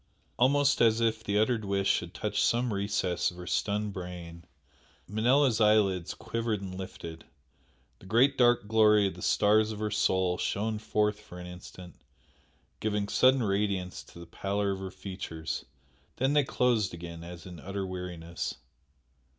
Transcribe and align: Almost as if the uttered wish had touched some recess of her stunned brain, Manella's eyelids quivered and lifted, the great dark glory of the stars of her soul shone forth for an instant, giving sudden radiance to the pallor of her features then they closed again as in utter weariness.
Almost 0.39 0.81
as 0.81 0.99
if 0.99 1.23
the 1.23 1.37
uttered 1.37 1.63
wish 1.63 1.99
had 1.99 2.11
touched 2.15 2.43
some 2.43 2.73
recess 2.73 3.29
of 3.29 3.37
her 3.37 3.45
stunned 3.45 3.93
brain, 3.93 4.45
Manella's 5.07 5.61
eyelids 5.61 6.15
quivered 6.15 6.59
and 6.59 6.73
lifted, 6.73 7.23
the 7.99 8.07
great 8.07 8.35
dark 8.35 8.67
glory 8.67 9.05
of 9.05 9.13
the 9.13 9.21
stars 9.21 9.71
of 9.71 9.77
her 9.77 9.91
soul 9.91 10.39
shone 10.39 10.79
forth 10.79 11.19
for 11.19 11.37
an 11.37 11.45
instant, 11.45 12.01
giving 12.79 13.07
sudden 13.09 13.43
radiance 13.43 14.01
to 14.05 14.17
the 14.17 14.25
pallor 14.25 14.71
of 14.71 14.79
her 14.79 14.89
features 14.89 15.65
then 16.15 16.33
they 16.33 16.43
closed 16.45 16.95
again 16.95 17.23
as 17.23 17.45
in 17.45 17.59
utter 17.59 17.85
weariness. 17.85 18.55